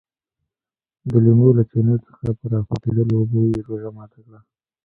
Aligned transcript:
د 1.09 1.11
لیمو 1.23 1.49
له 1.57 1.63
چینو 1.71 1.95
څخه 2.05 2.25
په 2.39 2.45
راخوټېدلو 2.53 3.13
اوبو 3.19 3.39
یې 3.51 3.59
روژه 3.67 3.89
ماته 3.97 4.19
کړه. 4.25 4.39